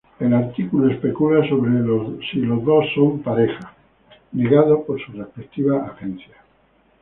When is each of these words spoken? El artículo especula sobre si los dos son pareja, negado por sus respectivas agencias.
El 0.19 0.33
artículo 0.33 0.91
especula 0.91 1.47
sobre 1.47 1.71
si 2.31 2.39
los 2.39 2.65
dos 2.65 2.85
son 2.95 3.19
pareja, 3.19 3.71
negado 4.31 4.83
por 4.83 4.99
sus 4.99 5.13
respectivas 5.13 5.89
agencias. 5.91 6.39